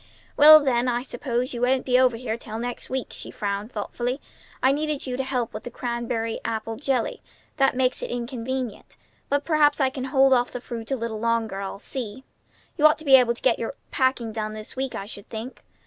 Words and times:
"Well, 0.35 0.59
then, 0.59 0.87
I 0.87 1.03
suppose 1.03 1.53
you 1.53 1.61
won't 1.61 1.85
be 1.85 1.99
over 1.99 2.17
here 2.17 2.35
till 2.35 2.57
next 2.57 2.89
week," 2.89 3.09
she 3.11 3.29
frowned 3.29 3.71
thoughtfully. 3.71 4.19
"I 4.63 4.71
needed 4.71 5.05
you 5.05 5.15
to 5.15 5.21
help 5.23 5.53
with 5.53 5.61
the 5.61 5.69
crabapple 5.69 6.77
jelly. 6.77 7.21
That 7.57 7.75
makes 7.75 8.01
it 8.01 8.09
inconvenient. 8.09 8.97
But 9.29 9.45
perhaps 9.45 9.79
I 9.79 9.91
can 9.91 10.05
hold 10.05 10.33
off 10.33 10.49
the 10.51 10.59
fruit 10.59 10.89
a 10.89 10.95
little 10.95 11.19
longer; 11.19 11.61
I'll 11.61 11.77
see. 11.77 12.23
You 12.79 12.87
ought 12.87 12.97
to 12.97 13.05
be 13.05 13.15
able 13.15 13.35
to 13.35 13.41
get 13.43 13.57
all 13.57 13.61
your 13.61 13.73
packing 13.91 14.31
done 14.31 14.53
this 14.53 14.75
week, 14.75 14.95
I 14.95 15.05
should 15.05 15.29
think. 15.29 15.63